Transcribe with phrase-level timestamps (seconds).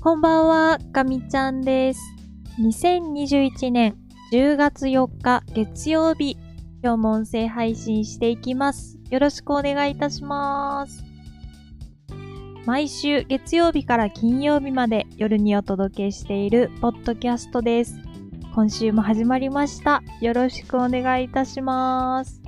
[0.00, 2.00] こんばんは、かみちゃんです。
[2.60, 3.96] 2021年
[4.32, 6.38] 10月4日月曜日、
[6.84, 8.96] 今日も音声配信していきます。
[9.10, 11.02] よろしくお願いいたします。
[12.64, 17.98] 毎週月曜日から金曜日まで夜にお届けしているポッドキャストです。
[18.54, 20.04] 今週も始まりました。
[20.20, 22.40] よろしくお願いいたします。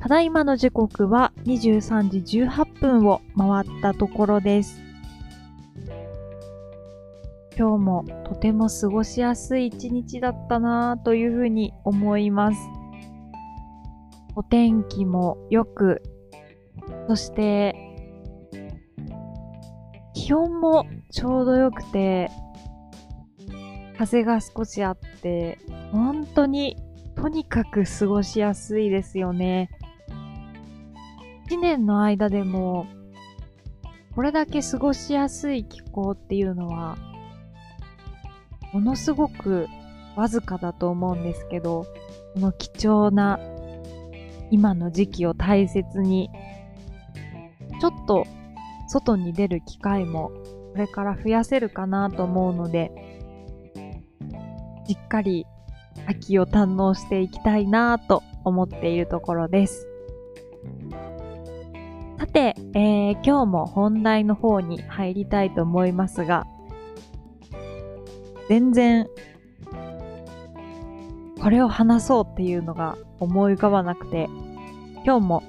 [0.00, 4.83] ただいまの時刻は23時18分を回ったところです。
[7.56, 12.58] 今日もとても過ごしやすい一日だったなぁというふうに思います。
[14.34, 16.02] お天気も良く、
[17.06, 17.76] そして
[20.14, 22.30] 気温もちょうど良くて、
[23.98, 25.58] 風が少しあって、
[25.92, 26.76] 本当に
[27.14, 29.70] とにかく過ごしやすいですよね。
[31.46, 32.86] 一年の間でも、
[34.14, 36.96] これだけ過ごしやすい気候っていうのは、
[38.74, 39.68] ものすごく
[40.16, 41.86] わずかだと思うんですけど、
[42.34, 43.38] この貴重な
[44.50, 46.28] 今の時期を大切に、
[47.80, 48.26] ちょっと
[48.88, 50.30] 外に出る機会も
[50.72, 52.90] これから増やせるかなと思うので、
[54.88, 55.46] しっかり
[56.08, 59.86] 秋を堪能していきたいなと思っているところです。
[62.18, 66.44] さて、えー今日も本題の方に入りたいと思いますが、
[68.48, 69.06] 全然、
[71.40, 74.28] これを話そうっていうのが思い浮かばなくて、
[75.04, 75.42] 今日も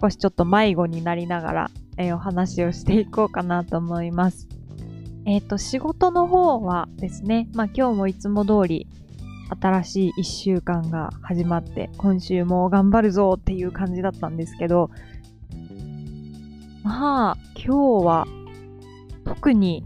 [0.00, 4.48] 少しちょっと迷子になりながら、えーお話をしていこうかなと思います。
[5.26, 8.86] えっ、と、仕事の方はですね、まあ今日もいつも通り
[9.60, 14.90] 新しい一週間が始まって、今週も頑張るぞっていう感じだったんですけど、
[16.82, 18.26] まあ、今日は
[19.24, 19.84] 特に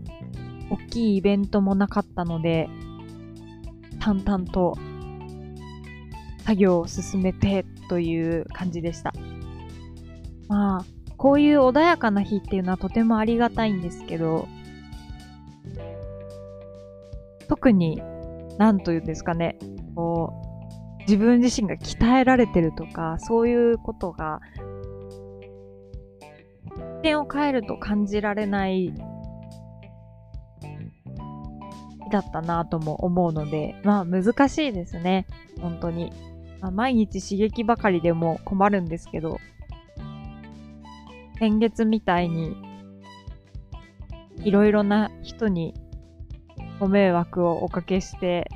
[0.74, 2.68] 大きいイベントもなかったので、
[4.00, 4.76] 淡々と
[6.44, 9.12] 作業を進めてという感じでした。
[10.48, 10.84] まあ、
[11.16, 14.48] こういう穏やかな日っていうのはとてもありがたいんですけど、
[17.48, 18.02] 特に、
[18.58, 19.56] なんというんですかね、
[19.94, 20.32] こ
[20.98, 24.40] う、自分自身が鍛えられてるとか、そういうことが、
[26.96, 28.92] 視点を変えると感じられない
[32.10, 35.26] だったなとも思うので、まあ難しいですね、
[35.60, 36.12] 本当に。
[36.60, 39.38] まあ、毎日刺激ばかりでも困るんですけど、
[41.38, 42.56] 先月みたいに、
[44.38, 45.74] いろいろな人に
[46.80, 48.50] ご迷惑をおかけして、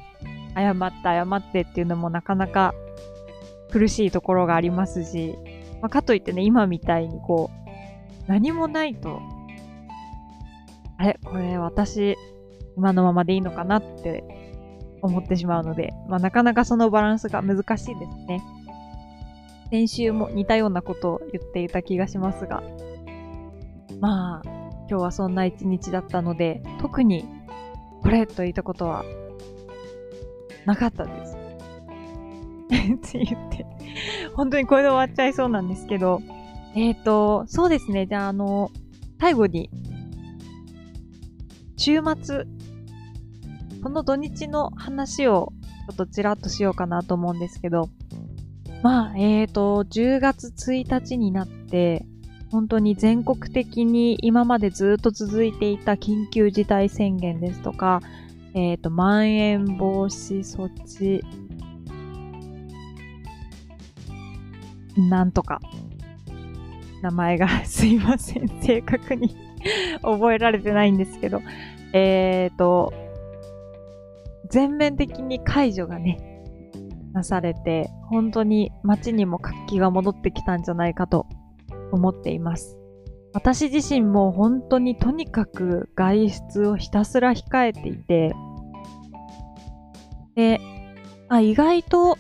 [0.55, 2.75] 謝って謝ってっていうのもなかなか
[3.71, 5.35] 苦しいところがありますし、
[5.83, 7.69] まあ、かといってね、今みたいにこう、
[8.27, 9.21] 何もないと、
[10.97, 12.17] あれこれ私、
[12.79, 14.23] 今のままでいいのかなって
[15.03, 18.43] 思ってしまうので、まあ、なかなかそのバランスが難しいですね。
[19.71, 22.63] 先週も似たようなことを言っていた気がしますが、
[24.01, 24.49] まあ、
[24.89, 27.27] 今日はそんな一日だったので、特に
[28.03, 29.05] これといったことは
[30.65, 31.37] なかったです。
[31.37, 33.67] って言って、
[34.35, 36.23] 本当にこれで終わっちゃいそうなんですけど、
[36.77, 38.07] えっ、ー、と、そうですね。
[38.07, 38.71] じゃあ、あの、
[39.21, 39.69] 最後に、
[41.77, 42.47] 週末、
[43.83, 45.53] この土日の話を
[45.87, 47.89] ちょっとちらっとしようかなと思うんですけど、
[48.83, 52.05] まあ、えっ、ー、と、10月1日になって、
[52.51, 58.01] 本当に全国的に今までずっと続いていた緊急事態宣言ですとか、
[58.55, 61.25] えっ、ー、と、まん延防止措置、
[64.97, 65.61] なんとか、
[67.03, 68.49] 名前が すいません。
[68.63, 69.37] 正確に
[70.03, 71.43] 覚えられてないんですけど、
[71.93, 72.93] えっ、ー、と、
[74.51, 76.43] 全面的に解除がね、
[77.13, 81.27] なされて、本当に街にも活気が戻ってきたんじゃないかと
[81.93, 82.77] 思っています。
[83.35, 88.35] 私自身も本当にとにかく外出をひたすら控えていて、
[90.35, 90.61] で、
[91.29, 92.17] あ、意外と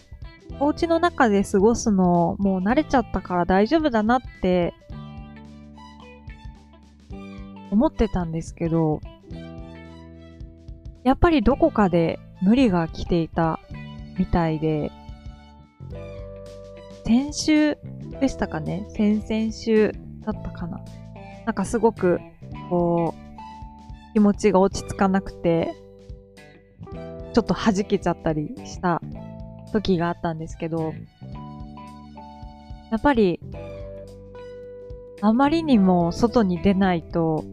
[0.61, 4.75] お家の中で過ごすのもう慣れちゃったから大丈夫だなって
[7.71, 9.01] 思ってたんですけど、
[11.09, 13.61] やっぱりどこかで無理が来ていた
[14.19, 14.93] みたいで、
[17.07, 17.79] 先週
[18.21, 18.85] でしたかね？
[18.91, 19.95] 先々週
[20.27, 20.83] だったかな？
[21.47, 22.21] なんかすごく、
[22.69, 25.75] こう、気持ちが落ち着かなくて、
[27.33, 29.01] ちょっと弾けちゃったりした
[29.73, 30.93] 時があったんですけど、
[32.91, 33.41] やっぱり、
[35.23, 37.47] あまりにも外に出ないと、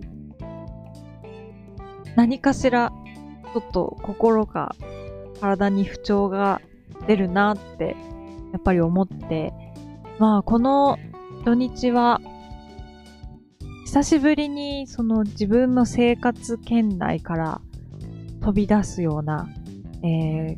[2.18, 2.92] 何かしら
[3.56, 4.75] ちょっと心が
[5.40, 6.62] 体に不調が
[7.07, 7.96] 出るなって
[8.52, 9.54] やっぱり思って
[10.19, 11.00] まあこの
[11.46, 12.19] 土日は
[13.86, 17.62] 久しぶりにその自分の生活圏内から
[18.42, 19.48] 飛び出すような、
[20.04, 20.57] え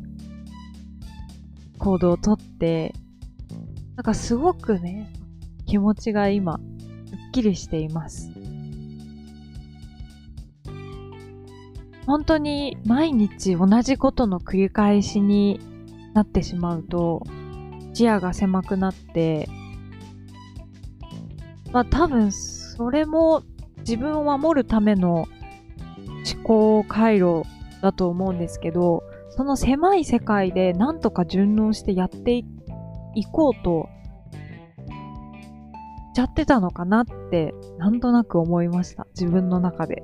[1.78, 2.92] 行動をとって、
[3.94, 5.12] なんかすごくね、
[5.66, 6.58] 気持ちが今、
[7.06, 8.32] すっきりしています。
[12.08, 15.60] 本当に毎日同じことの繰り返しに
[16.14, 17.22] なってしまうと、
[17.92, 19.46] 視野が狭くなって、
[21.70, 23.42] まあ多分それも
[23.80, 25.28] 自分を守るための
[26.34, 27.42] 思考回路
[27.82, 32.42] だと思うんですけど、その狭い世界でなんとか順応してやって
[33.14, 33.86] いこうと
[36.12, 39.06] しちゃってたのかなってなんとなく思いました。
[39.10, 40.02] 自分の中で。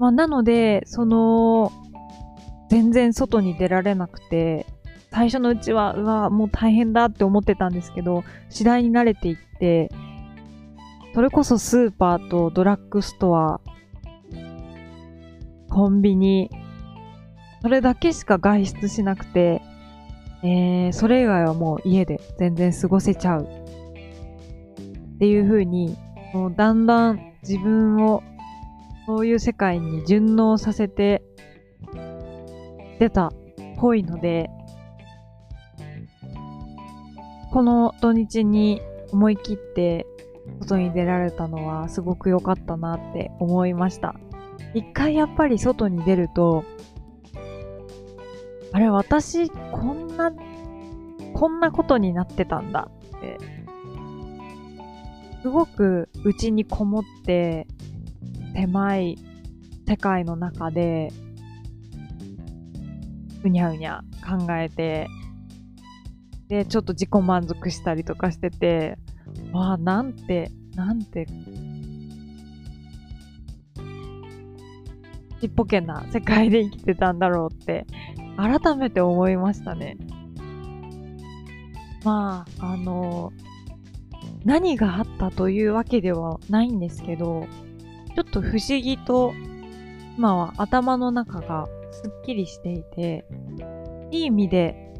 [0.00, 1.70] まあ、なので、その、
[2.70, 4.64] 全然外に出られなくて、
[5.10, 9.90] 最初のうちは、うわ、もう大変だって思ってたんですけど、次第に慣れていって、
[11.14, 13.60] それこそスーパーとドラッグストア、
[15.68, 16.50] コンビニ、
[17.60, 19.60] それだけしか外出しなくて、
[20.42, 23.44] えー、それ以外はもう家で全然過ごせちゃう。
[23.44, 25.98] っていう風に、
[26.32, 28.22] もうだんだん自分を
[29.06, 31.22] そういう世界に順応させて
[32.98, 33.32] 出たっ
[33.78, 34.50] ぽいので、
[37.52, 38.80] この土日に
[39.12, 40.06] 思い切って
[40.60, 44.14] 外に出られたのはすごく良かったなって思いました。
[44.74, 46.64] 一回やっぱり外に出ると、
[48.72, 50.32] あれ私こんな、
[51.34, 53.38] こんなことになってたんだって、
[55.42, 57.66] すごく内にこもって
[58.60, 59.18] 狭い
[59.88, 61.10] 世界の中で
[63.42, 65.08] うにゃうにゃ考えて
[66.48, 68.98] でちょっと自己満足したりとかしてて
[69.52, 71.26] わあなんてなんて
[75.40, 77.86] ちっぽけな世界で生きてたんだろうって
[78.36, 79.96] 改めて思いましたね。
[82.04, 83.32] まあ、あの、
[84.44, 87.46] 何があったというわけではないんですけど、
[88.20, 89.32] ちょっと不思議と、
[90.18, 93.24] 今は頭の中がすっきりしていて、
[94.10, 94.92] いい意味で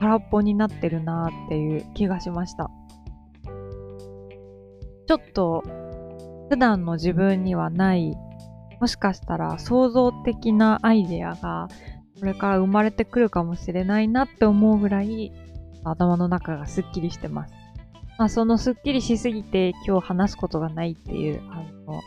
[0.00, 2.68] 空っぽになってるなーっていう気がしました。
[5.06, 5.62] ちょっと
[6.48, 8.16] 普段の自分にはない
[8.80, 11.68] もしかしたら創造的なアイデアが
[12.18, 15.30] これから生まれてくるかもしれないなって思うぐらい
[15.84, 17.65] 頭の中がスッキリしてます。
[18.18, 22.02] まあ、そのスッキリしすぎて今日話すことがないっていう、あの、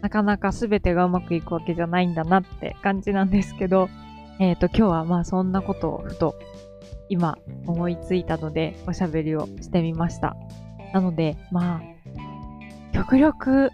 [0.00, 3.88] なかなか全てがうまくいくわけじゃないんだなって感じなんですけど、
[4.38, 6.34] えっ、ー、と、今日はまあそんなことをふと
[7.08, 10.36] 今思いついたのでおしゃべりをしてみました。
[10.92, 11.82] なので、まあ、
[12.92, 13.70] 極力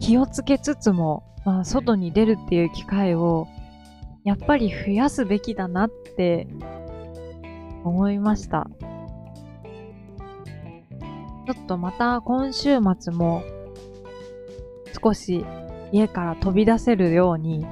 [0.00, 3.46] 気をつけつつも、まあ、外に出るっていう機会を
[4.28, 6.46] やっぱり増やすべきだなって
[7.82, 8.68] 思いました。
[11.46, 13.42] ちょっとまた今週末も
[15.02, 15.46] 少し
[15.92, 17.66] 家から飛び出せるように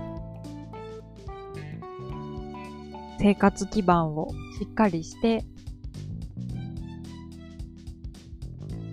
[3.18, 5.44] 生活基盤をしっかりして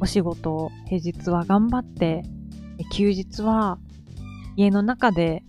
[0.01, 2.23] お仕事を平日は頑張って
[2.91, 3.77] 休日は
[4.57, 5.43] 家の中で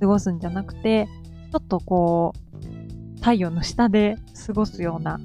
[0.00, 1.08] 過ごすんじゃなくて、
[1.50, 5.20] ちょっとこう、太陽の下で過ごすような、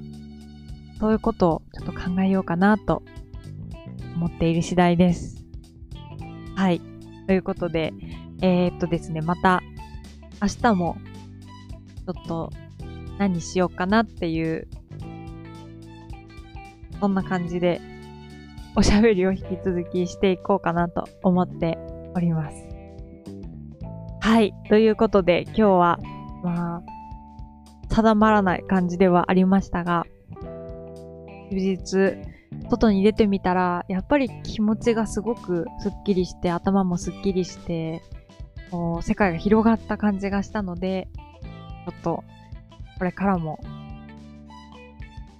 [0.98, 3.02] そういうことをちょっと考えようかなと
[4.16, 5.44] 思っている次第です。
[6.56, 6.80] はい。
[7.26, 7.92] ということで、
[8.42, 9.62] えー、っとですね、また
[10.42, 10.96] 明日も
[12.06, 12.52] ちょっと
[13.18, 14.68] 何しようかなっていう、
[17.00, 17.80] そんな感じで
[18.76, 21.78] おしゃべりを引き続きしていこうかなと思って
[22.14, 22.56] おります。
[24.20, 24.54] はい。
[24.68, 25.98] ということで、今日は、
[26.44, 26.82] まあ、
[27.88, 30.04] 定まらない感じではありましたが、
[31.50, 32.16] 休日、
[32.70, 38.02] 外に出てみたら、やっぱり気持ちがすごくスッキリして、頭もスッキリして、
[38.70, 41.08] こう世界が広がった感じがしたので、
[41.86, 42.24] ちょっと、
[42.98, 43.58] これからも、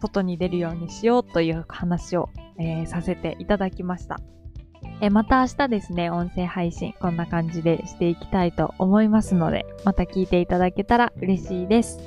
[0.01, 4.21] 外に出るようにしようという話をえー、させていただきました。
[5.05, 11.99] えまた明日ですね、音声配信こんな感じでしていきたいと思いますので、また聞いていただけたら嬉しいです。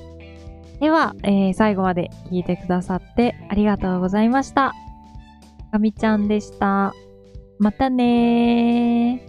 [0.79, 4.73] では、えー、最後まで聞いてくださってありがとうございました。
[5.71, 6.95] かみちゃんでした。
[7.59, 9.26] またねー。